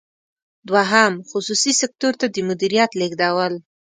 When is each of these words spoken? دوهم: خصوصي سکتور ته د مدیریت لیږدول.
دوهم: 0.69 1.13
خصوصي 1.29 1.71
سکتور 1.81 2.13
ته 2.19 2.25
د 2.29 2.37
مدیریت 2.49 2.91
لیږدول. 2.99 3.53